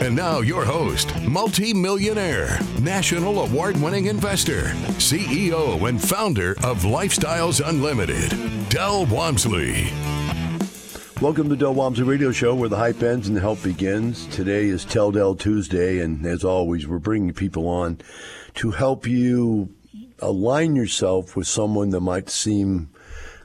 [0.00, 4.62] And now, your host, multi-millionaire, national award-winning investor,
[4.98, 8.30] CEO and founder of Lifestyles Unlimited,
[8.68, 9.86] Del Walmsley.
[11.22, 14.26] Welcome to Del Walmsley Radio Show, where the hype ends and the help begins.
[14.26, 17.98] Today is Tell Del Tuesday, and as always, we're bringing people on
[18.54, 19.72] to help you
[20.18, 22.90] align yourself with someone that might seem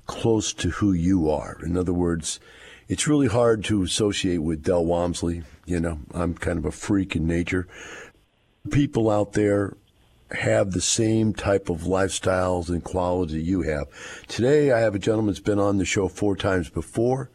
[0.07, 1.57] close to who you are.
[1.63, 2.39] In other words,
[2.87, 5.43] it's really hard to associate with Del Walmsley.
[5.69, 7.67] You know, I'm kind of a freak in nature.
[8.71, 9.77] People out there
[10.31, 13.87] have the same type of lifestyles and qualities you have.
[14.27, 17.29] Today, I have a gentleman that's been on the show four times before.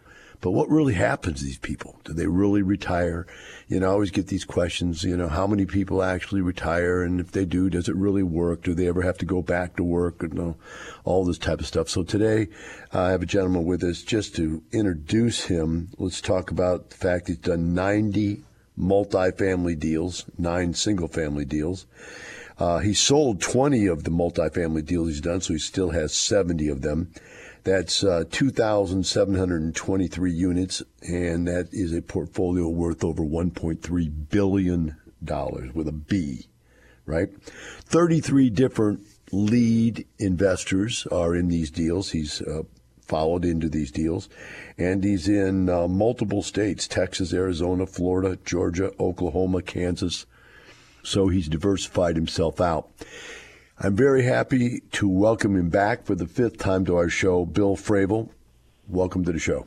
[0.44, 1.98] But what really happens to these people?
[2.04, 3.26] Do they really retire?
[3.66, 7.02] You know, I always get these questions, you know, how many people actually retire?
[7.02, 8.62] And if they do, does it really work?
[8.62, 10.20] Do they ever have to go back to work?
[10.20, 10.56] You know,
[11.04, 11.88] all this type of stuff.
[11.88, 12.48] So today,
[12.92, 15.88] I have a gentleman with us just to introduce him.
[15.96, 18.42] Let's talk about the fact he's done 90
[18.78, 21.86] multifamily deals, nine single family deals.
[22.58, 26.68] Uh, he sold 20 of the multifamily deals he's done, so he still has 70
[26.68, 27.10] of them.
[27.64, 34.96] That's uh, 2,723 units, and that is a portfolio worth over $1.3 billion
[35.72, 36.46] with a B,
[37.06, 37.30] right?
[37.86, 39.00] 33 different
[39.32, 42.10] lead investors are in these deals.
[42.10, 42.64] He's uh,
[43.00, 44.28] followed into these deals,
[44.76, 50.26] and he's in uh, multiple states Texas, Arizona, Florida, Georgia, Oklahoma, Kansas.
[51.02, 52.90] So he's diversified himself out.
[53.78, 57.76] I'm very happy to welcome him back for the fifth time to our show, Bill
[57.76, 58.30] Fravel.
[58.88, 59.66] Welcome to the show.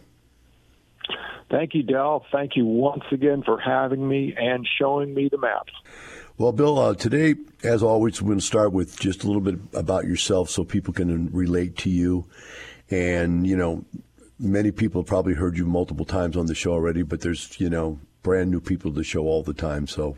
[1.49, 2.25] Thank you, Del.
[2.31, 5.73] Thank you once again for having me and showing me the maps.
[6.37, 9.59] Well, Bill, uh, today, as always, we're going to start with just a little bit
[9.73, 12.27] about yourself so people can relate to you.
[12.89, 13.83] And, you know,
[14.39, 17.70] many people have probably heard you multiple times on the show already, but there's, you
[17.70, 19.87] know, brand new people to the show all the time.
[19.87, 20.15] So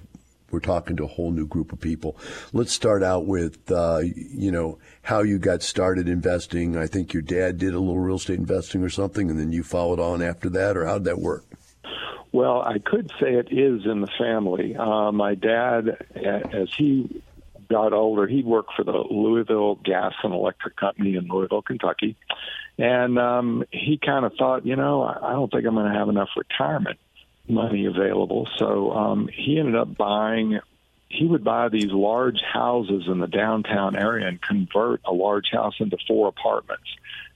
[0.52, 2.18] we're talking to a whole new group of people.
[2.54, 6.78] Let's start out with, uh, you know, how you got started investing.
[6.78, 9.64] I think your dad did a little real estate investing or something, and then you
[9.64, 11.46] followed on after that, or how did that work?
[12.32, 14.76] Well, I could say it is in the family.
[14.76, 17.24] Uh, my dad, as he
[17.70, 22.18] got older, he worked for the Louisville Gas and Electric Company in Louisville, Kentucky.
[22.78, 26.10] And um, he kind of thought, you know, I don't think I'm going to have
[26.10, 27.00] enough retirement
[27.50, 28.48] money available.
[28.58, 30.60] So um, he ended up buying.
[31.10, 35.74] He would buy these large houses in the downtown area and convert a large house
[35.80, 36.88] into four apartments.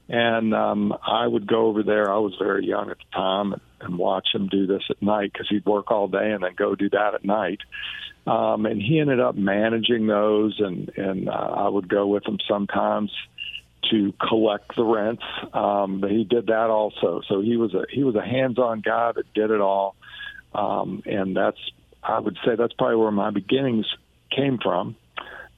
[0.09, 2.11] And um, I would go over there.
[2.11, 5.47] I was very young at the time, and watch him do this at night because
[5.49, 7.59] he'd work all day and then go do that at night.
[8.27, 12.37] Um, and he ended up managing those, and and uh, I would go with him
[12.47, 13.11] sometimes
[13.91, 15.23] to collect the rents.
[15.53, 17.21] Um, but he did that also.
[17.27, 19.95] So he was a he was a hands-on guy that did it all,
[20.53, 21.59] um, and that's
[22.03, 23.85] I would say that's probably where my beginnings
[24.29, 24.95] came from.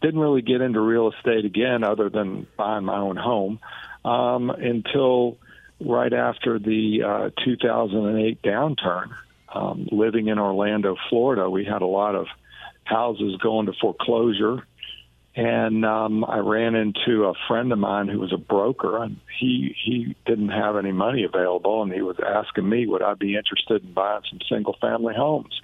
[0.01, 3.59] Didn't really get into real estate again, other than buying my own home,
[4.03, 5.37] um, until
[5.79, 9.15] right after the uh, 2008 downturn.
[9.51, 12.27] Um, living in Orlando, Florida, we had a lot of
[12.83, 14.65] houses going to foreclosure
[15.35, 19.75] and um, I ran into a friend of mine who was a broker, and he
[19.83, 23.83] he didn't have any money available, and he was asking me would I be interested
[23.83, 25.59] in buying some single family homes.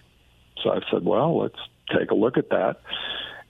[0.61, 1.59] So I said, well, let's
[1.97, 2.81] take a look at that.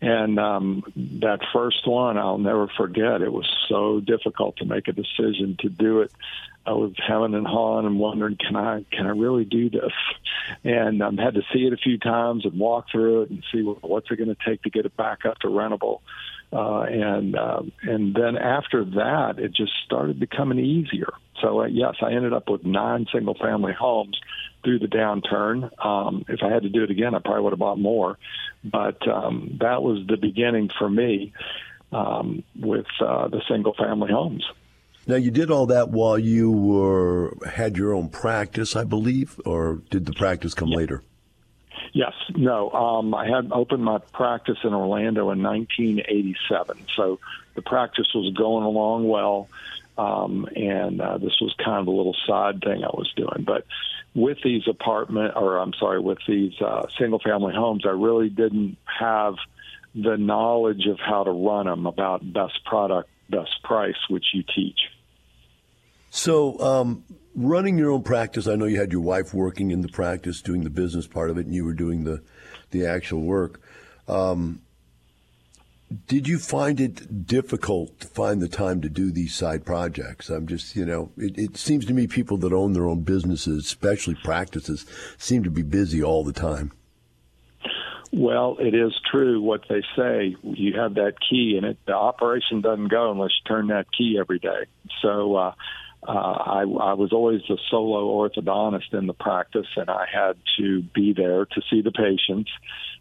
[0.01, 0.83] And um,
[1.21, 3.21] that first one, I'll never forget.
[3.21, 6.11] It was so difficult to make a decision to do it.
[6.65, 9.91] I was hemming and hawing and wondering, can I can I really do this?
[10.63, 13.43] And I um, had to see it a few times and walk through it and
[13.51, 16.01] see what, what's it going to take to get it back up to rentable.
[16.53, 21.13] Uh, and uh, and then after that, it just started becoming easier.
[21.41, 24.19] So uh, yes, I ended up with nine single family homes
[24.63, 25.69] through the downturn.
[25.83, 28.17] Um, if I had to do it again, I probably would have bought more.
[28.63, 31.33] But um, that was the beginning for me
[31.91, 34.45] um, with uh, the single family homes.
[35.07, 39.81] Now you did all that while you were had your own practice, I believe, or
[39.89, 40.77] did the practice come yeah.
[40.77, 41.03] later?
[41.93, 42.69] Yes, no.
[42.71, 47.19] Um, I had opened my practice in Orlando in 1987, so
[47.55, 49.49] the practice was going along well,
[49.97, 53.43] um, and uh, this was kind of a little side thing I was doing.
[53.45, 53.65] But
[54.13, 58.77] with these apartment, or I'm sorry, with these uh, single family homes, I really didn't
[58.99, 59.35] have
[59.95, 64.79] the knowledge of how to run them, about best product, best price, which you teach.
[66.09, 67.05] So, um,
[67.35, 70.63] running your own practice, I know you had your wife working in the practice, doing
[70.63, 72.21] the business part of it, and you were doing the,
[72.71, 73.61] the actual work.
[74.07, 74.61] Um,
[75.91, 80.29] did you find it difficult to find the time to do these side projects?
[80.29, 83.65] I'm just, you know, it, it, seems to me people that own their own businesses,
[83.65, 84.85] especially practices,
[85.17, 86.71] seem to be busy all the time.
[88.13, 90.35] Well, it is true what they say.
[90.43, 94.17] You have that key, and it the operation doesn't go unless you turn that key
[94.19, 94.65] every day.
[95.01, 95.53] So, uh,
[96.07, 100.81] uh, I, I was always the solo orthodontist in the practice, and I had to
[100.81, 102.49] be there to see the patients.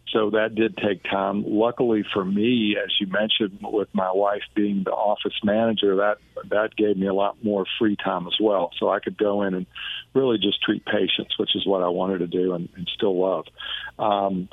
[0.09, 1.45] So that did take time.
[1.47, 6.17] Luckily for me, as you mentioned, with my wife being the office manager, that
[6.49, 8.71] that gave me a lot more free time as well.
[8.77, 9.65] So I could go in and
[10.13, 13.45] really just treat patients, which is what I wanted to do and, and still love.
[13.97, 14.49] Um,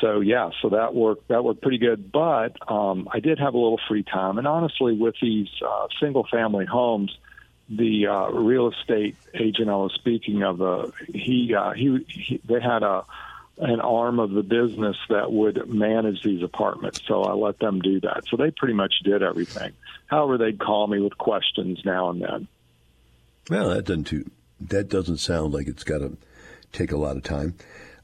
[0.00, 2.12] so yeah, so that worked that worked pretty good.
[2.12, 6.26] But um, I did have a little free time, and honestly, with these uh, single
[6.30, 7.16] family homes
[7.70, 12.60] the uh, real estate agent I was speaking of, uh, he, uh, he he they
[12.60, 13.04] had a
[13.58, 17.00] an arm of the business that would manage these apartments.
[17.06, 18.22] So I let them do that.
[18.28, 19.72] So they pretty much did everything.
[20.06, 22.48] However, they'd call me with questions now and then.
[23.50, 24.30] Well, that doesn't too,
[24.60, 26.16] that doesn't sound like it's got to
[26.72, 27.54] take a lot of time.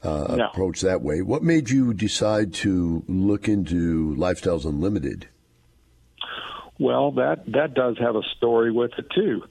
[0.03, 0.47] Uh, no.
[0.47, 1.21] Approach that way.
[1.21, 5.27] What made you decide to look into Lifestyles Unlimited?
[6.79, 9.43] Well, that that does have a story with it too.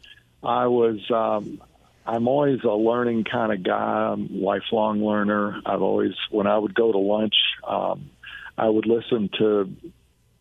[0.45, 1.61] I was um,
[2.07, 5.61] I'm always a learning kind of guy, I'm a lifelong learner.
[5.67, 7.35] I've always when I would go to lunch,
[7.67, 8.11] um,
[8.57, 9.71] I would listen to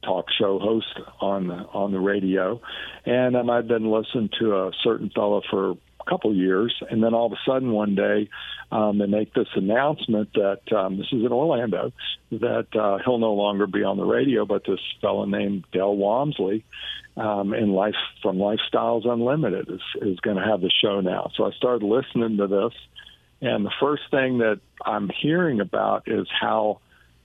[0.03, 2.61] talk show host on the, on the radio,
[3.05, 7.15] and um, I'd been listening to a certain fellow for a couple years, and then
[7.15, 8.29] all of a sudden one day
[8.71, 11.91] um, they make this announcement that um, this is in Orlando
[12.31, 16.63] that uh, he'll no longer be on the radio, but this fellow named Del Walmsley
[17.17, 21.31] um, in Life from Lifestyles Unlimited is, is going to have the show now.
[21.35, 22.73] So I started listening to this,
[23.41, 26.79] and the first thing that I'm hearing about is how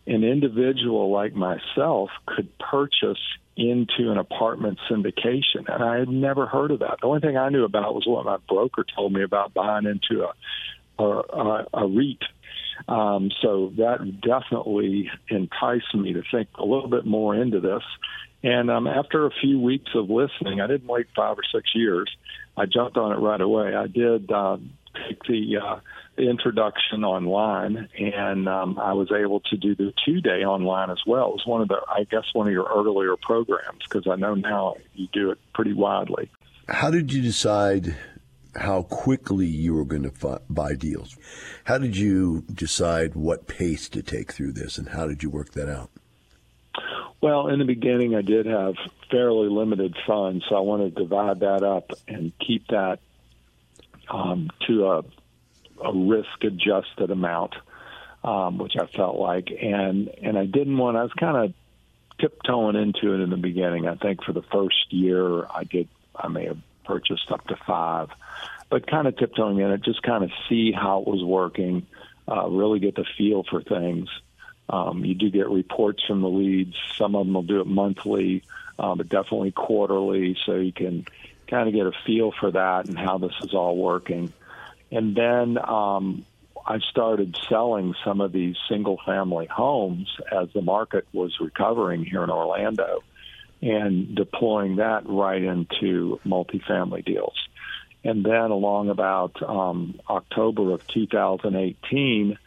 [0.06, 3.18] an individual like myself could purchase
[3.56, 5.68] into an apartment syndication.
[5.68, 6.98] And I had never heard of that.
[7.00, 10.24] The only thing I knew about was what my broker told me about buying into
[10.24, 12.22] a, a, a REIT.
[12.88, 17.82] Um, so that definitely enticed me to think a little bit more into this.
[18.42, 22.10] And um, after a few weeks of listening, I didn't wait five or six years.
[22.56, 23.74] I jumped on it right away.
[23.74, 24.56] I did uh,
[25.08, 25.80] take the uh,
[26.16, 31.28] introduction online, and um, I was able to do the two day online as well.
[31.28, 34.34] It was one of the, I guess, one of your earlier programs because I know
[34.34, 36.30] now you do it pretty widely.
[36.68, 37.96] How did you decide
[38.56, 41.16] how quickly you were going to buy deals?
[41.64, 45.52] How did you decide what pace to take through this, and how did you work
[45.52, 45.90] that out?
[47.20, 48.74] Well, in the beginning, I did have
[49.10, 53.00] fairly limited funds, so I wanted to divide that up and keep that
[54.08, 55.04] um, to a
[55.82, 57.54] a risk adjusted amount,
[58.22, 60.96] um, which I felt like, and and I didn't want.
[60.96, 61.54] I was kind of
[62.20, 63.88] tiptoeing into it in the beginning.
[63.88, 65.88] I think for the first year, I did.
[66.14, 68.08] I may have purchased up to five,
[68.68, 71.86] but kind of tiptoeing in it, just kind of see how it was working,
[72.28, 74.08] uh, really get the feel for things.
[74.70, 76.76] Um, you do get reports from the leads.
[76.96, 78.44] Some of them will do it monthly,
[78.78, 81.06] uh, but definitely quarterly, so you can
[81.48, 84.32] kind of get a feel for that and how this is all working.
[84.92, 86.24] And then um,
[86.64, 92.22] I started selling some of these single family homes as the market was recovering here
[92.22, 93.02] in Orlando
[93.62, 97.34] and deploying that right into multifamily deals.
[98.04, 102.38] And then along about um, October of 2018,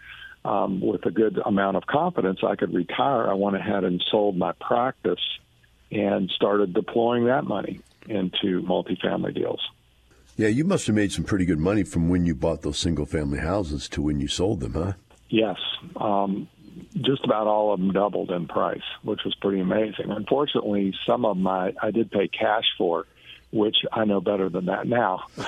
[0.46, 4.38] um, with a good amount of confidence I could retire, I went ahead and sold
[4.38, 5.22] my practice
[5.92, 9.62] and started deploying that money into multifamily deals.
[10.36, 13.06] Yeah, you must have made some pretty good money from when you bought those single
[13.06, 14.94] family houses to when you sold them, huh?
[15.30, 15.58] Yes.
[15.96, 16.48] Um,
[16.96, 20.10] just about all of them doubled in price, which was pretty amazing.
[20.10, 23.06] Unfortunately, some of them I, I did pay cash for,
[23.52, 25.26] which I know better than that now.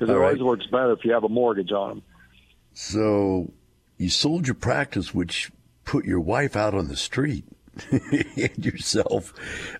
[0.00, 2.02] Because it always works better if you have a mortgage on them.
[2.82, 3.52] So
[3.98, 5.52] you sold your practice, which
[5.84, 7.44] put your wife out on the street
[7.92, 9.34] and yourself.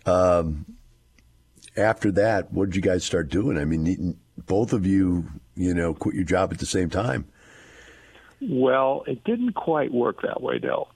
[0.07, 0.67] Um,
[1.79, 3.57] after that, what did you guys start doing?
[3.57, 7.25] I mean, both of you, you know, quit your job at the same time.
[8.43, 10.91] Well, it didn't quite work that way, Del.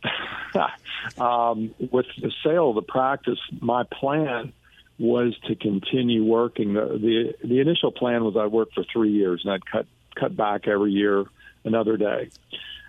[1.18, 4.52] um, with the sale of the practice, my plan
[4.98, 6.74] was to continue working.
[6.74, 10.36] The, the the initial plan was I'd work for three years and I'd cut cut
[10.36, 11.24] back every year
[11.64, 12.30] another day.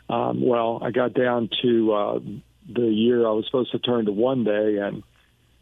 [0.09, 2.19] Um, well, I got down to uh,
[2.73, 5.03] the year I was supposed to turn to one day, and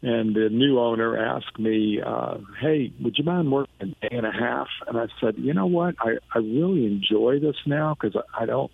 [0.02, 4.26] and the new owner asked me, uh, "Hey, would you mind working a day and
[4.26, 5.94] a half?" And I said, "You know what?
[5.98, 8.70] I I really enjoy this now because I, I don't."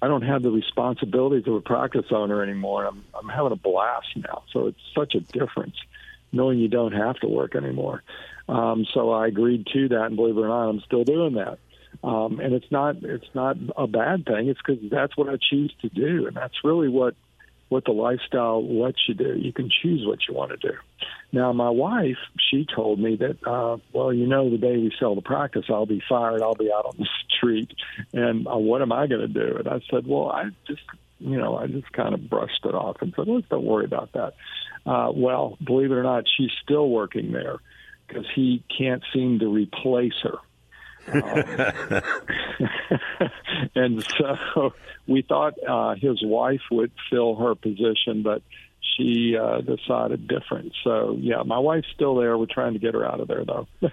[0.00, 2.86] I don't have the responsibilities of a practice owner anymore.
[2.86, 4.42] I'm I'm having a blast now.
[4.52, 5.76] So it's such a difference
[6.32, 8.02] knowing you don't have to work anymore.
[8.48, 11.58] Um, so I agreed to that, and believe it or not, I'm still doing that.
[12.04, 14.48] Um, and it's not it's not a bad thing.
[14.48, 17.14] It's because that's what I choose to do, and that's really what
[17.68, 19.34] what the lifestyle lets you do.
[19.36, 20.76] You can choose what you want to do.
[21.32, 22.18] Now, my wife,
[22.50, 25.86] she told me that, uh, well, you know, the day we sell the practice, I'll
[25.86, 26.42] be fired.
[26.42, 27.72] I'll be out on the street,
[28.12, 29.56] and uh, what am I going to do?
[29.56, 30.82] And I said, well, I just,
[31.18, 34.12] you know, I just kind of brushed it off and said, let's don't worry about
[34.12, 34.34] that.
[34.84, 37.56] Uh, well, believe it or not, she's still working there
[38.06, 40.36] because he can't seem to replace her.
[41.08, 41.22] Um,
[43.74, 44.72] and so
[45.06, 48.42] we thought uh, his wife would fill her position, but
[48.96, 50.72] she uh, decided different.
[50.84, 52.36] So yeah, my wife's still there.
[52.36, 53.66] We're trying to get her out of there, though.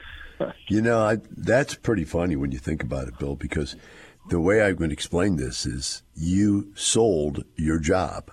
[0.68, 3.75] you know, I, that's pretty funny when you think about it, Bill, because
[4.30, 8.32] the way I'm going to explain this is you sold your job.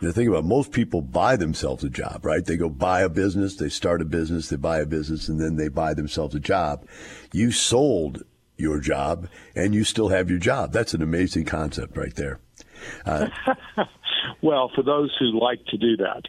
[0.00, 2.44] The thing about it, most people buy themselves a job, right?
[2.44, 5.56] They go buy a business, they start a business, they buy a business, and then
[5.56, 6.86] they buy themselves a job.
[7.32, 8.24] You sold
[8.56, 10.72] your job, and you still have your job.
[10.72, 12.40] That's an amazing concept right there.
[13.06, 13.28] Uh,
[14.42, 16.22] well, for those who like to do that,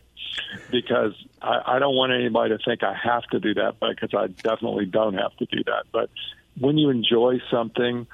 [0.71, 4.27] because I, I don't want anybody to think I have to do that, because I
[4.27, 5.85] definitely don't have to do that.
[5.91, 6.09] But
[6.59, 8.07] when you enjoy something,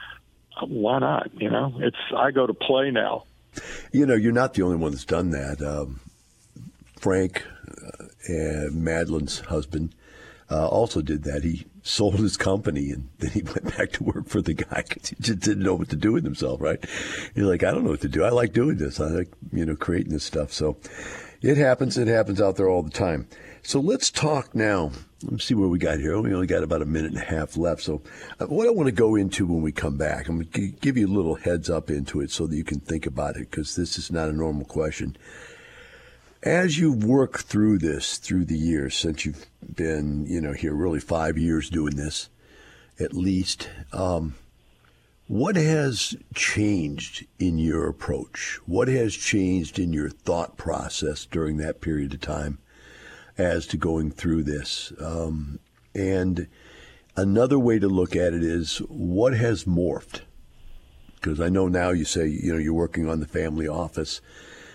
[0.61, 1.29] why not?
[1.39, 3.25] You know, it's I go to play now
[3.91, 5.61] you know, you're not the only one that's done that.
[5.61, 5.99] Um,
[6.97, 7.43] Frank
[8.29, 9.95] uh, Madeline's husband
[10.49, 11.43] uh, also did that.
[11.43, 15.09] He sold his company and then he went back to work for the guy because
[15.09, 16.79] he just didn't know what to do with himself, right?
[17.33, 18.23] He's like, I don't know what to do.
[18.23, 18.99] I like doing this.
[18.99, 20.51] I like, you know, creating this stuff.
[20.51, 20.77] So
[21.41, 21.97] it happens.
[21.97, 23.27] It happens out there all the time.
[23.63, 24.91] So let's talk now.
[25.23, 26.19] Let's see where we got here.
[26.19, 27.83] We only got about a minute and a half left.
[27.83, 28.01] So,
[28.39, 30.97] uh, what I want to go into when we come back, I'm going to give
[30.97, 33.75] you a little heads up into it so that you can think about it because
[33.75, 35.15] this is not a normal question.
[36.41, 40.99] As you work through this through the years, since you've been, you know, here really
[40.99, 42.29] five years doing this,
[42.99, 44.33] at least, um,
[45.27, 48.59] what has changed in your approach?
[48.65, 52.57] What has changed in your thought process during that period of time?
[53.37, 54.93] As to going through this.
[54.99, 55.59] Um,
[55.93, 56.47] and
[57.15, 60.21] another way to look at it is what has morphed?
[61.15, 64.21] Because I know now you say you know you're working on the family office.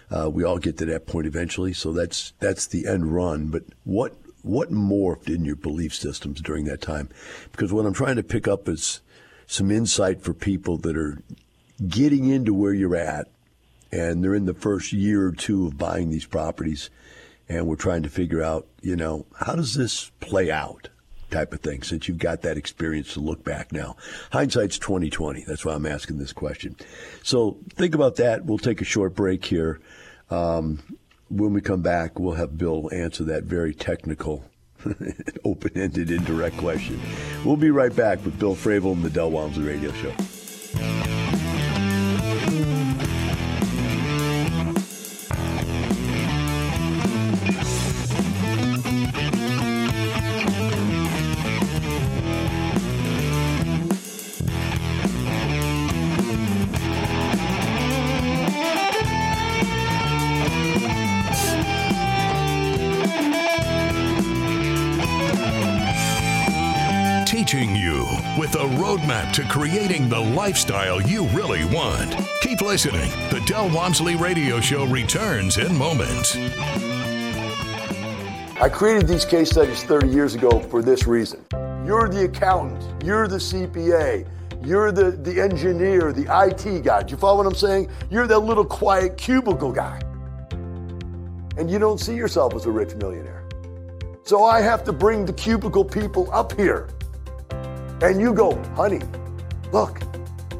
[0.08, 3.48] Uh, we all get to that point eventually, so that's that's the end run.
[3.48, 7.08] But what what morphed in your belief systems during that time?
[7.50, 9.00] Because what I'm trying to pick up is
[9.46, 11.20] some insight for people that are
[11.88, 13.28] getting into where you're at,
[13.90, 16.90] and they're in the first year or two of buying these properties
[17.48, 20.88] and we're trying to figure out, you know, how does this play out?
[21.30, 21.82] Type of thing.
[21.82, 23.96] Since you've got that experience to look back now,
[24.30, 25.42] hindsight's twenty twenty.
[25.44, 26.76] That's why I'm asking this question.
[27.24, 28.44] So think about that.
[28.44, 29.80] We'll take a short break here.
[30.30, 30.98] Um,
[31.28, 34.44] when we come back, we'll have Bill answer that very technical,
[35.44, 37.00] open-ended, indirect question.
[37.44, 41.25] We'll be right back with Bill Fravel and the Del Walmsley Radio Show.
[68.96, 72.16] Roadmap to creating the lifestyle you really want.
[72.40, 73.10] Keep listening.
[73.30, 76.34] The Del Walmsley Radio Show returns in moments.
[78.58, 81.44] I created these case studies 30 years ago for this reason.
[81.84, 84.26] You're the accountant, you're the CPA,
[84.64, 87.02] you're the, the engineer, the IT guy.
[87.02, 87.90] Do you follow what I'm saying?
[88.10, 90.00] You're that little quiet cubicle guy.
[91.58, 93.46] And you don't see yourself as a rich millionaire.
[94.24, 96.88] So I have to bring the cubicle people up here
[98.06, 99.00] and you go, honey,
[99.72, 100.00] look,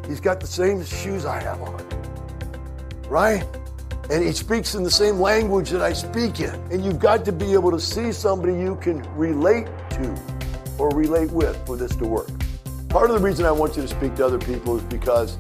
[0.08, 1.86] he's got the same shoes I have on.
[3.08, 3.44] Right?
[4.10, 6.54] And he speaks in the same language that I speak in.
[6.72, 10.16] And you've got to be able to see somebody you can relate to
[10.76, 12.28] or relate with for this to work.
[12.88, 15.38] Part of the reason I want you to speak to other people is because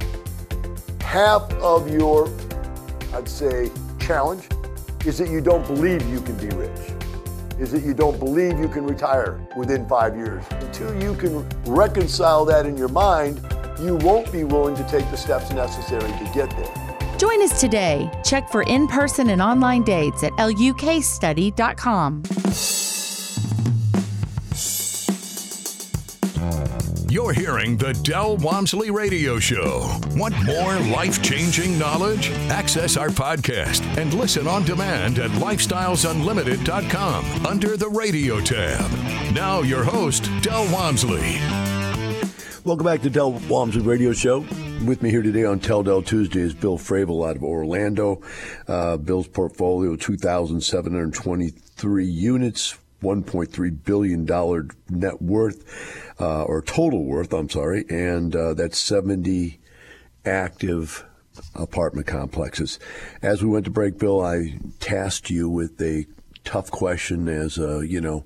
[1.00, 2.28] half of your,
[3.14, 4.46] I'd say, challenge
[5.04, 6.95] is that you don't believe you can be rich
[7.58, 10.44] is that you don't believe you can retire within five years.
[10.50, 13.40] Until you can reconcile that in your mind,
[13.80, 16.86] you won't be willing to take the steps necessary to get there.
[17.18, 18.10] Join us today.
[18.24, 22.22] Check for in person and online dates at lukstudy.com.
[27.16, 29.90] You're hearing the Del Walmsley Radio Show.
[30.10, 32.30] Want more life changing knowledge?
[32.50, 38.90] Access our podcast and listen on demand at lifestylesunlimited.com under the radio tab.
[39.34, 41.38] Now, your host, Del Walmsley.
[42.64, 44.40] Welcome back to Del Walmsley Radio Show.
[44.84, 48.20] With me here today on Tell Del Tuesday is Bill Fravel out of Orlando.
[48.68, 54.24] Uh, Bill's portfolio, 2,723 units, $1.3 billion
[54.90, 55.64] net worth,
[56.20, 59.60] uh, or total worth, I'm sorry, and uh, that's 70
[60.24, 61.04] active
[61.54, 62.78] apartment complexes.
[63.22, 66.06] As we went to break, Bill, I tasked you with a
[66.44, 68.24] tough question as, uh, you know,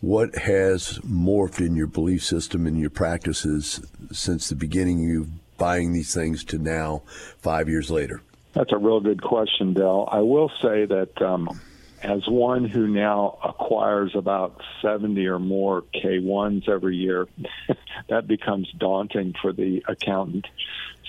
[0.00, 3.80] what has morphed in your belief system and your practices
[4.12, 7.02] since the beginning of buying these things to now,
[7.38, 8.22] five years later?
[8.54, 10.08] That's a real good question, Del.
[10.10, 11.60] I will say that um,
[12.02, 17.28] as one who now acquires about 70 or more K1s every year,
[18.08, 20.46] that becomes daunting for the accountant.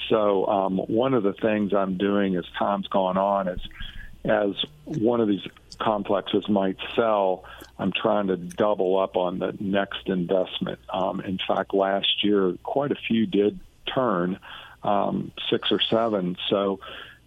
[0.10, 3.62] So, um, one of the things I'm doing as time's gone on is
[4.26, 4.52] as
[4.86, 5.48] one of these
[5.80, 7.46] complexes might sell,
[7.80, 10.80] I'm trying to double up on the next investment.
[10.94, 13.60] Um, in fact, last year, quite a few did
[13.94, 14.40] turn,
[14.84, 16.38] um, six or seven.
[16.50, 16.80] So,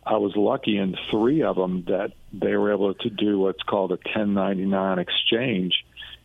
[0.06, 3.92] I was lucky in three of them that they were able to do what's called
[3.92, 5.84] a 1099 exchange,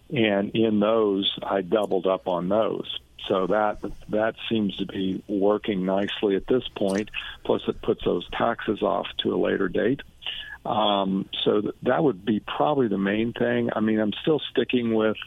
[0.09, 2.99] and in those I doubled up on those.
[3.27, 7.09] So that that seems to be working nicely at this point.
[7.43, 10.01] Plus, it puts those taxes off to a later date.
[10.65, 13.69] Um, so th- that would be probably the main thing.
[13.73, 15.17] I mean, I'm still sticking with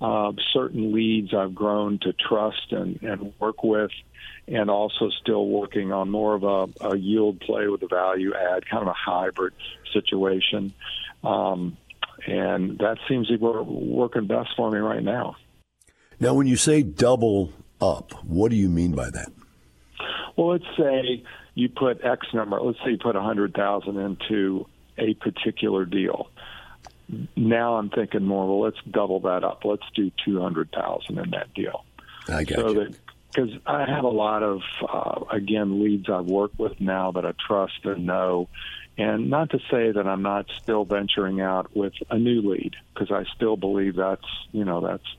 [0.00, 3.90] uh, certain leads I've grown to trust and, and work with
[4.48, 8.68] and also still working on more of a, a yield play with a value add,
[8.68, 9.52] kind of a hybrid
[9.92, 10.72] situation.
[11.22, 11.76] Um,
[12.26, 15.36] and that seems to be working best for me right now.
[16.18, 19.32] Now, when you say double up, what do you mean by that?
[20.36, 21.24] Well, let's say
[21.54, 22.60] you put X number.
[22.60, 24.66] Let's say you put a hundred thousand into
[24.98, 26.28] a particular deal.
[27.36, 28.46] Now I'm thinking more.
[28.46, 29.64] Well, let's double that up.
[29.64, 31.84] Let's do two hundred thousand in that deal.
[32.28, 32.96] I got so that
[33.32, 37.32] because I have a lot of uh, again leads I've worked with now that I
[37.46, 38.48] trust and know,
[38.96, 43.10] and not to say that I'm not still venturing out with a new lead because
[43.10, 45.16] I still believe that's you know that's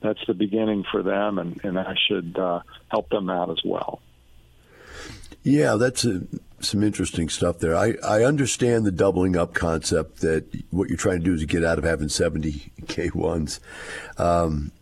[0.00, 4.00] that's the beginning for them, and and I should uh, help them out as well.
[5.42, 6.22] Yeah, that's a,
[6.60, 7.76] some interesting stuff there.
[7.76, 11.64] I, I understand the doubling up concept that what you're trying to do is get
[11.64, 13.60] out of having 70 K1s.
[14.18, 14.72] Um,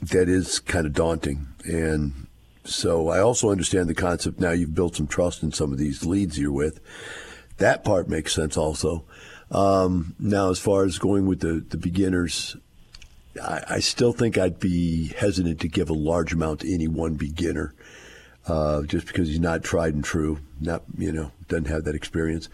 [0.00, 1.46] that is kind of daunting.
[1.64, 2.26] And
[2.64, 6.04] so I also understand the concept now you've built some trust in some of these
[6.04, 6.80] leads you're with.
[7.58, 9.04] That part makes sense also.
[9.50, 12.56] Um, now, as far as going with the, the beginners,
[13.42, 17.14] I, I, still think I'd be hesitant to give a large amount to any one
[17.14, 17.74] beginner
[18.46, 22.48] uh, just because he's not tried and true, not, you know, doesn't have that experience.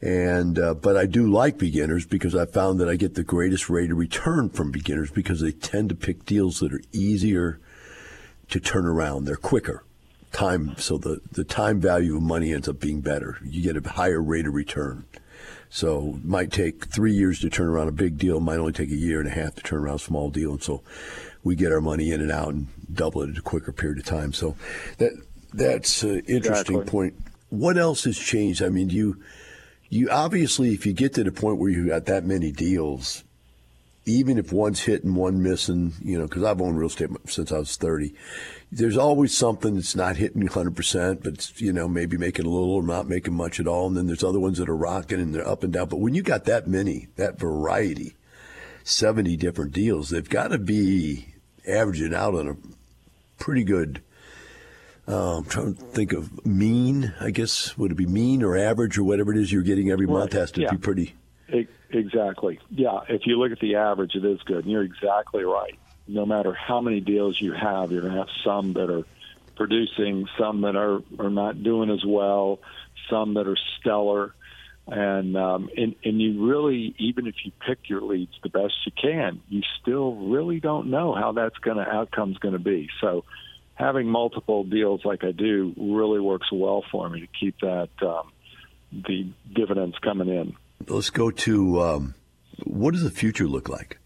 [0.00, 3.70] And uh, but I do like beginners because I found that I get the greatest
[3.70, 7.58] rate of return from beginners because they tend to pick deals that are easier
[8.50, 9.24] to turn around.
[9.24, 9.84] They're quicker
[10.32, 13.38] time, so the the time value of money ends up being better.
[13.42, 15.04] You get a higher rate of return.
[15.68, 18.36] So it might take three years to turn around a big deal.
[18.36, 20.52] It might only take a year and a half to turn around a small deal.
[20.52, 20.82] And so
[21.42, 24.04] we get our money in and out and double it in a quicker period of
[24.04, 24.32] time.
[24.32, 24.56] So
[24.98, 25.12] that
[25.52, 26.84] that's an interesting exactly.
[26.84, 27.14] point.
[27.50, 28.62] What else has changed?
[28.62, 29.22] I mean, you
[29.88, 33.22] you obviously, if you get to the point where you got that many deals,
[34.04, 37.58] even if one's hitting, one missing, you know, because I've owned real estate since I
[37.58, 38.14] was 30,
[38.70, 42.74] there's always something that's not hitting 100%, but it's, you know, maybe making a little
[42.74, 43.88] or not making much at all.
[43.88, 45.88] And then there's other ones that are rocking and they're up and down.
[45.88, 48.14] But when you got that many, that variety,
[48.84, 51.34] 70 different deals, they've got to be
[51.66, 52.56] averaging out on a
[53.38, 54.02] pretty good
[55.08, 57.14] uh, I'm trying to think of mean.
[57.20, 60.06] I guess would it be mean or average or whatever it is you're getting every
[60.06, 60.70] month has to yeah.
[60.70, 61.14] be pretty.
[61.90, 62.58] Exactly.
[62.70, 63.00] Yeah.
[63.08, 64.64] If you look at the average, it is good.
[64.64, 65.78] And you're exactly right.
[66.08, 69.04] No matter how many deals you have, you're going to have some that are
[69.56, 72.60] producing, some that are are not doing as well,
[73.08, 74.34] some that are stellar.
[74.88, 78.92] And um, and and you really, even if you pick your leads the best you
[78.92, 82.88] can, you still really don't know how that's going to outcome's going to be.
[83.00, 83.24] So
[83.74, 88.30] having multiple deals like I do really works well for me to keep that um,
[88.92, 90.56] the dividends coming in.
[90.86, 92.14] Let's go to um,
[92.64, 93.98] what does the future look like?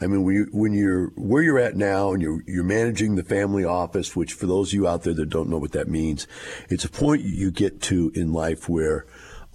[0.00, 3.24] I mean, when, you, when you're where you're at now and you're, you're managing the
[3.24, 6.26] family office, which for those of you out there that don't know what that means,
[6.68, 9.06] it's a point you get to in life where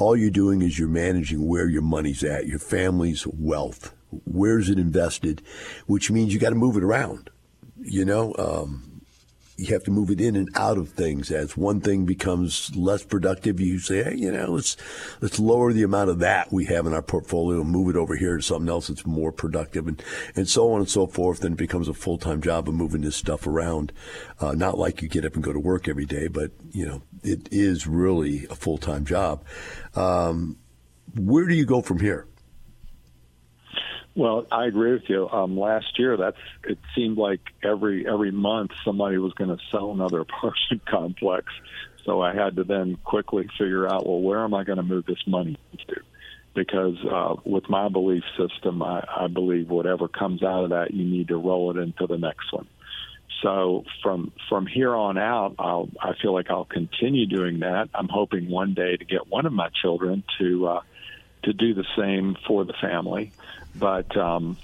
[0.02, 3.94] all you're doing is you're managing where your money's at, your family's wealth.
[4.26, 5.42] Where's it invested?
[5.86, 7.30] Which means you got to move it around.
[7.80, 8.91] You know, um,
[9.62, 11.32] you have to move it in and out of things.
[11.32, 14.76] As one thing becomes less productive, you say, hey, you know, let's
[15.22, 18.16] let's lower the amount of that we have in our portfolio and move it over
[18.16, 20.02] here to something else that's more productive, and
[20.36, 21.42] and so on and so forth.
[21.42, 23.94] Then it becomes a full time job of moving this stuff around.
[24.40, 27.04] Uh, not like you get up and go to work every day, but you know,
[27.24, 29.44] it is really a full time job.
[29.96, 30.58] Um,
[31.16, 32.26] where do you go from here?
[34.16, 35.30] Well, I agree with you.
[35.30, 39.92] Um, last year, that's it seemed like every every month somebody was going to sell
[39.92, 41.46] another apartment complex.
[42.06, 45.06] So I had to then quickly figure out, well, where am I going to move
[45.06, 45.96] this money to?
[46.54, 51.06] Because uh, with my belief system, I, I believe whatever comes out of that, you
[51.06, 52.68] need to roll it into the next one.
[53.42, 57.90] So from from here on out, I'll, I feel like I'll continue doing that.
[57.94, 60.82] I'm hoping one day to get one of my children to uh,
[61.44, 63.34] to do the same for the family.
[63.76, 64.58] But um,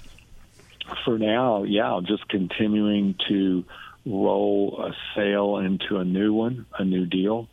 [1.04, 3.64] for now, yeah, just continuing to
[4.06, 7.48] roll a sale into a new one, a new deal.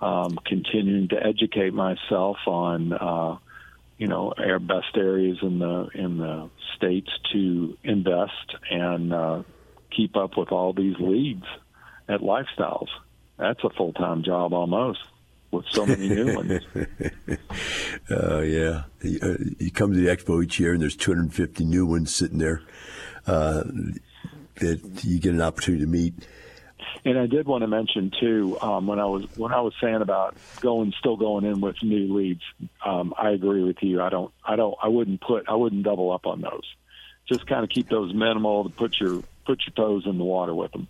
[0.00, 3.38] Um, continuing to educate myself on, uh,
[3.96, 9.42] you know, our best areas in the in the states to invest and uh,
[9.90, 11.44] keep up with all these leads
[12.08, 12.88] at lifestyles.
[13.38, 15.00] That's a full time job almost
[15.50, 16.62] with so many new ones.
[18.10, 21.64] Oh uh, yeah, you, uh, you, come to the expo each year, and there's 250
[21.64, 22.62] new ones sitting there
[23.26, 23.64] uh,
[24.56, 26.14] that you get an opportunity to meet.
[27.04, 30.02] And I did want to mention too, um, when I was when I was saying
[30.02, 32.42] about going, still going in with new leads.
[32.84, 34.02] Um, I agree with you.
[34.02, 36.64] I don't, I don't, I wouldn't put, I wouldn't double up on those.
[37.26, 38.64] Just kind of keep those minimal.
[38.64, 40.88] To put your put your toes in the water with them.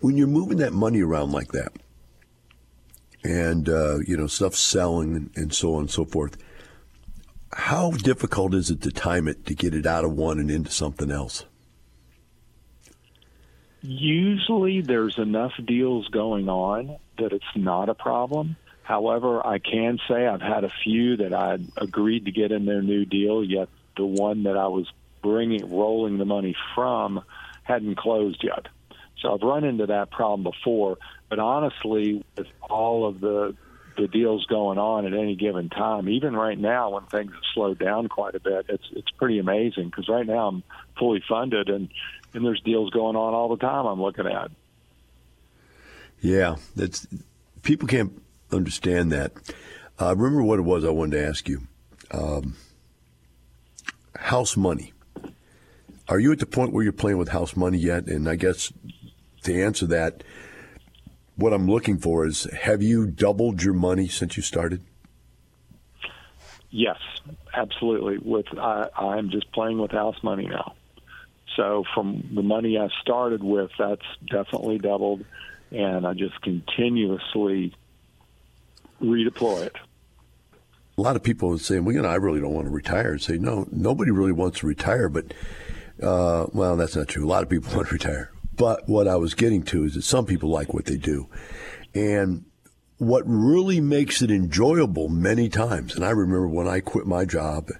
[0.00, 1.72] When you're moving that money around like that,
[3.22, 6.36] and uh, you know stuff selling and, and so on and so forth.
[7.52, 10.70] How difficult is it to time it to get it out of one and into
[10.70, 11.44] something else?
[13.82, 18.56] Usually, there's enough deals going on that it's not a problem.
[18.82, 22.82] However, I can say I've had a few that I agreed to get in their
[22.82, 24.86] new deal, yet the one that I was
[25.22, 27.22] bringing, rolling the money from,
[27.62, 28.68] hadn't closed yet.
[29.20, 30.98] So I've run into that problem before.
[31.28, 33.56] But honestly, with all of the
[33.96, 37.78] the deals going on at any given time, even right now when things have slowed
[37.78, 40.62] down quite a bit, it's it's pretty amazing because right now I'm
[40.98, 41.88] fully funded and
[42.32, 44.50] and there's deals going on all the time I'm looking at.
[46.20, 47.06] Yeah, that's
[47.62, 48.20] people can't
[48.52, 49.32] understand that.
[50.00, 51.62] Uh, remember what it was I wanted to ask you.
[52.10, 52.56] Um,
[54.16, 54.92] house money.
[56.08, 58.06] Are you at the point where you're playing with house money yet?
[58.06, 58.72] And I guess
[59.42, 60.22] to answer that,
[61.36, 64.82] what I'm looking for is have you doubled your money since you started?
[66.70, 66.98] Yes,
[67.54, 68.18] absolutely.
[68.18, 70.74] With I, I'm just playing with house money now.
[71.56, 75.24] So from the money I started with, that's definitely doubled,
[75.72, 77.74] and I just continuously
[79.02, 79.76] redeploy it.
[80.96, 83.12] A lot of people are saying, "Well, you know, I really don't want to retire."
[83.12, 85.32] And say, "No, nobody really wants to retire." But
[86.00, 87.24] uh, well, that's not true.
[87.24, 88.30] A lot of people want to retire.
[88.54, 91.28] But what I was getting to is that some people like what they do.
[91.94, 92.44] And
[92.98, 97.70] what really makes it enjoyable many times, and I remember when I quit my job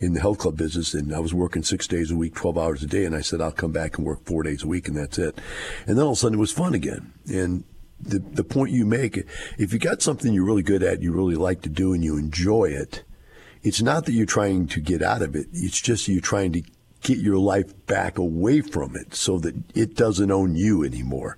[0.00, 2.82] in the health club business and I was working six days a week, 12 hours
[2.82, 4.96] a day, and I said, I'll come back and work four days a week and
[4.96, 5.38] that's it.
[5.86, 7.12] And then all of a sudden it was fun again.
[7.26, 7.64] And
[8.00, 9.16] the, the point you make,
[9.58, 12.16] if you got something you're really good at, you really like to do and you
[12.16, 13.04] enjoy it,
[13.62, 15.46] it's not that you're trying to get out of it.
[15.52, 16.62] It's just you're trying to
[17.02, 21.36] get your life back away from it so that it doesn't own you anymore.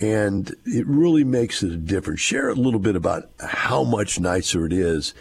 [0.00, 2.20] And it really makes it a difference.
[2.20, 5.14] Share a little bit about how much nicer it is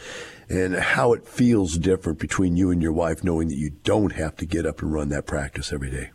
[0.50, 4.36] and how it feels different between you and your wife knowing that you don't have
[4.38, 6.12] to get up and run that practice every day.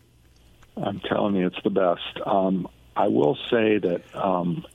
[0.75, 2.25] I'm telling you, it's the best.
[2.25, 4.65] Um, I will say that um,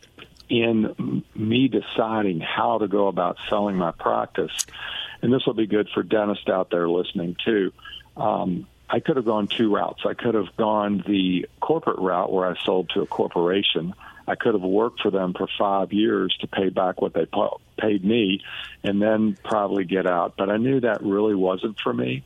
[0.48, 4.52] in me deciding how to go about selling my practice,
[5.22, 7.72] and this will be good for dentists out there listening too.
[8.16, 10.02] Um, I could have gone two routes.
[10.06, 13.94] I could have gone the corporate route where I sold to a corporation.
[14.26, 17.26] I could have worked for them for five years to pay back what they
[17.78, 18.40] paid me
[18.82, 20.34] and then probably get out.
[20.36, 22.24] But I knew that really wasn't for me.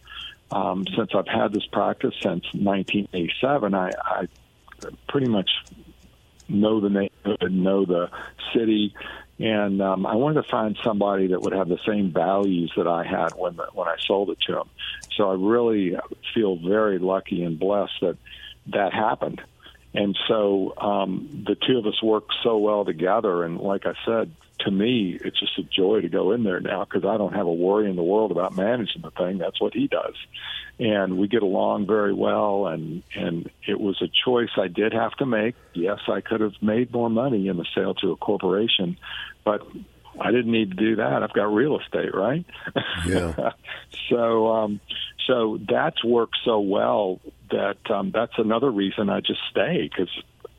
[0.51, 4.29] Um, since I've had this practice since 1987, I, I
[5.09, 5.49] pretty much
[6.53, 8.11] know the neighborhood, know the
[8.55, 8.95] city,
[9.39, 13.05] and um, I wanted to find somebody that would have the same values that I
[13.05, 14.69] had when the, when I sold it to him.
[15.17, 15.97] So I really
[16.35, 18.17] feel very lucky and blessed that
[18.69, 19.43] that happened.
[19.95, 23.43] And so um, the two of us work so well together.
[23.43, 24.31] And like I said,
[24.63, 27.47] to me, it's just a joy to go in there now because I don't have
[27.47, 29.39] a worry in the world about managing the thing.
[29.39, 30.15] That's what he does,
[30.79, 32.67] and we get along very well.
[32.67, 35.55] And and it was a choice I did have to make.
[35.75, 38.97] Yes, I could have made more money in the sale to a corporation,
[39.45, 39.67] but
[40.21, 41.23] I didn't need to do that.
[41.23, 42.45] I've got real estate, right?
[43.07, 43.53] Yeah.
[44.11, 44.81] so um,
[45.27, 47.21] so that's worked so well
[47.51, 50.11] that um, that's another reason I just stay because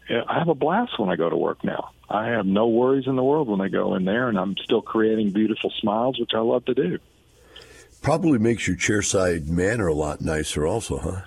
[0.09, 1.91] I have a blast when I go to work now.
[2.09, 4.81] I have no worries in the world when I go in there, and I'm still
[4.81, 6.99] creating beautiful smiles, which I love to do.
[8.01, 11.21] Probably makes your chairside manner a lot nicer, also, huh?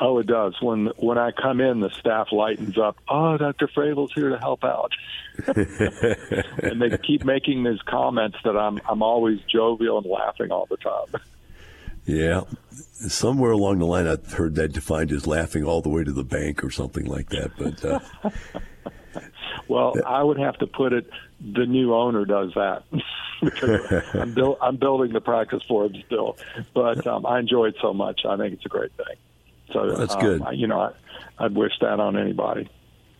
[0.00, 0.54] Oh, it does.
[0.60, 2.98] When when I come in, the staff lightens up.
[3.08, 3.68] Oh, Dr.
[3.68, 4.92] Fravel's here to help out,
[5.46, 10.76] and they keep making these comments that I'm I'm always jovial and laughing all the
[10.76, 11.22] time.
[12.08, 12.40] Yeah,
[12.70, 16.24] somewhere along the line, I've heard that defined as laughing all the way to the
[16.24, 17.50] bank or something like that.
[17.58, 18.00] But uh,
[19.68, 21.10] well, I would have to put it.
[21.40, 22.84] The new owner does that
[24.14, 26.36] I'm, build, I'm building the practice for him still.
[26.74, 28.22] But um, I enjoy it so much.
[28.28, 29.16] I think it's a great thing.
[29.72, 30.42] So that's um, good.
[30.42, 30.92] I, you know, I,
[31.44, 32.68] I'd wish that on anybody.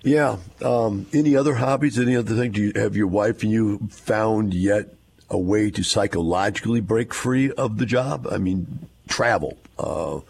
[0.02, 0.38] Yeah.
[0.64, 1.98] Um, any other hobbies?
[1.98, 2.52] Any other thing?
[2.52, 4.94] Do you have your wife and you found yet
[5.30, 8.26] a way to psychologically break free of the job?
[8.30, 9.58] I mean, travel.
[9.78, 10.20] Uh,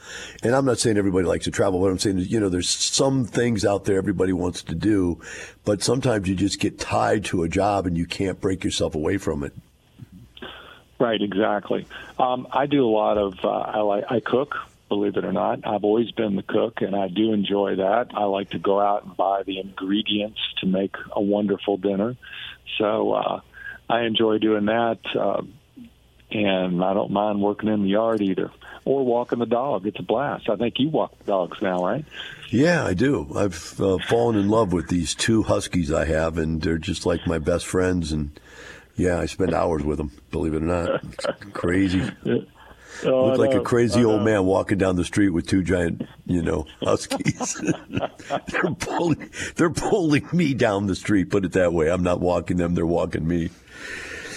[0.43, 3.25] and I'm not saying everybody likes to travel, but I'm saying, you know, there's some
[3.25, 5.21] things out there everybody wants to do,
[5.65, 9.17] but sometimes you just get tied to a job and you can't break yourself away
[9.17, 9.53] from it.
[11.01, 11.87] Right, exactly.
[12.19, 14.55] Um, I do a lot of, uh, I like, I cook,
[14.89, 15.67] believe it or not.
[15.67, 18.09] I've always been the cook and I do enjoy that.
[18.15, 22.17] I like to go out and buy the ingredients to make a wonderful dinner.
[22.79, 23.41] So, uh,
[23.89, 24.99] I enjoy doing that.
[25.19, 25.43] Uh,
[26.31, 28.51] and I don't mind working in the yard either
[28.85, 29.87] or walking the dog.
[29.87, 30.49] It's a blast.
[30.49, 32.05] I think you walk the dogs now, right?
[32.51, 33.31] Yeah, I do.
[33.35, 37.27] I've uh, fallen in love with these two huskies I have, and they're just like
[37.27, 38.13] my best friends.
[38.13, 38.39] And
[38.97, 40.11] yeah, I spend hours with them.
[40.31, 42.03] Believe it or not, it's crazy.
[43.05, 46.43] Oh, Look like a crazy old man walking down the street with two giant, you
[46.43, 47.61] know, huskies.
[48.49, 51.31] they're pulling, they're pulling me down the street.
[51.31, 51.89] Put it that way.
[51.89, 53.51] I'm not walking them; they're walking me.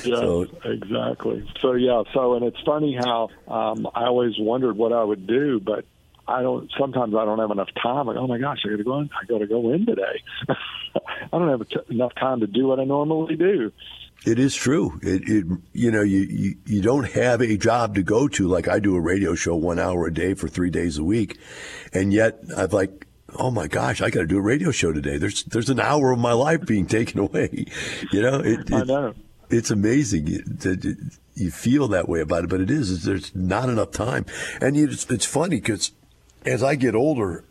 [0.03, 1.49] Yeah, So- exactly.
[1.59, 5.59] So yeah, so and it's funny how um, I always wondered what I would do,
[5.59, 5.85] but
[6.27, 6.71] I don't.
[6.79, 8.07] Sometimes I don't have enough time.
[8.07, 9.09] Like, oh my gosh, I got to go in.
[9.19, 10.23] I got to go in today.
[10.49, 13.71] I don't have t- enough time to do what I normally do.
[14.25, 14.99] It is true.
[15.01, 18.67] It, it you know, you, you, you don't have a job to go to like
[18.67, 21.39] I do a radio show one hour a day for three days a week.
[21.91, 25.17] And yet I've like, oh my gosh, I got to do a radio show today.
[25.17, 27.65] There's, there's an hour of my life being taken away.
[28.11, 29.13] You know, it, I know.
[29.49, 33.69] it's amazing that you feel that way about it, but it is, is there's not
[33.69, 34.25] enough time.
[34.59, 35.93] And it's, it's funny because
[36.45, 37.45] as I get older,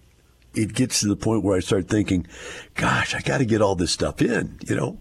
[0.55, 2.27] it gets to the point where I start thinking,
[2.75, 4.99] gosh, I got to get all this stuff in, you know?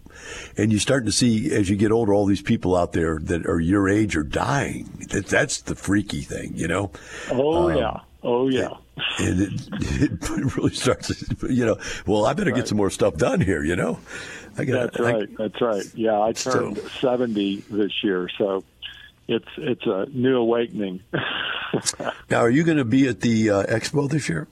[0.57, 3.45] And you start to see as you get older, all these people out there that
[3.47, 5.05] are your age are dying.
[5.11, 6.91] That, that's the freaky thing, you know?
[7.31, 7.99] Oh Um, yeah.
[8.21, 8.69] Oh yeah.
[9.17, 9.51] And it,
[10.01, 13.63] it really starts, to, you know, well, I better get some more stuff done here,
[13.63, 13.99] you know?
[14.57, 15.29] I got That's right.
[15.37, 15.85] That's right.
[15.95, 18.63] Yeah, I turned So- 70 this year, so
[19.29, 21.01] it's it's a new awakening.
[22.31, 24.47] Now, are you going to be at the uh, expo this year?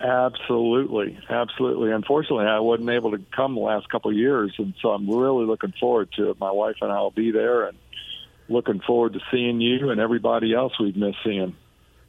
[0.00, 1.92] Absolutely, absolutely.
[1.92, 5.46] Unfortunately, I wasn't able to come the last couple of years, and so I'm really
[5.46, 6.40] looking forward to it.
[6.40, 7.78] My wife and I will be there, and
[8.48, 11.56] looking forward to seeing you and everybody else we've missed seeing.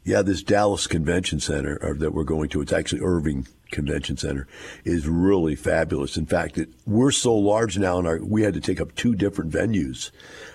[0.04, 4.48] Yeah, this Dallas Convention Center or that we're going to, it's actually Irving Convention Center,
[4.84, 6.16] is really fabulous.
[6.16, 9.52] In fact, it, we're so large now, and we had to take up two different
[9.52, 10.12] venues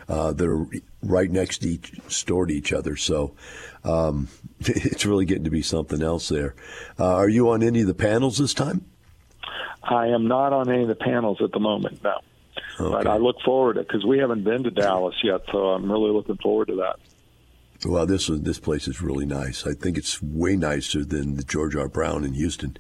[0.09, 0.67] uh, that are
[1.03, 2.97] right next to each, store to each other.
[2.97, 3.35] So
[3.85, 4.29] um,
[4.61, 6.55] it's really getting to be something else there.
[6.99, 8.85] Uh, are you on any of the panels this time?
[9.83, 12.19] I am not on any of the panels at the moment, no.
[12.79, 15.91] But I look forward to it because we haven't been to Dallas yet, so I'm
[15.91, 16.97] really looking forward to that.
[17.85, 19.67] Well, this one- this place is really nice.
[19.67, 21.89] I think it's way nicer than the George R.
[21.89, 22.77] Brown in Houston.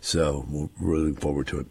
[0.00, 1.66] So we're really looking forward to it.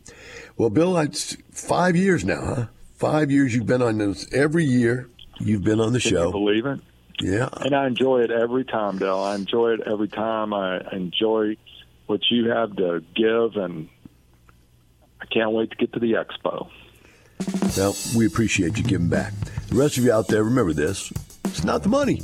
[0.57, 2.65] Well, Bill, it's five years now, huh?
[2.95, 4.27] Five years you've been on this.
[4.31, 6.31] Every year you've been on the Can you show.
[6.31, 6.79] believe it?
[7.19, 7.49] Yeah.
[7.61, 9.23] And I enjoy it every time, Del.
[9.23, 10.53] I enjoy it every time.
[10.53, 11.57] I enjoy
[12.05, 13.89] what you have to give, and
[15.19, 16.69] I can't wait to get to the expo.
[17.77, 19.33] Well, we appreciate you giving back.
[19.69, 21.11] The rest of you out there, remember this
[21.45, 22.21] it's not the money,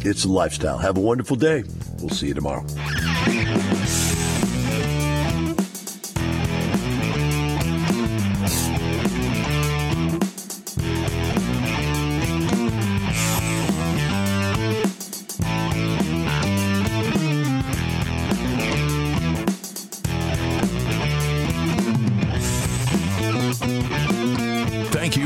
[0.00, 0.78] it's the lifestyle.
[0.78, 1.64] Have a wonderful day.
[2.00, 2.64] We'll see you tomorrow.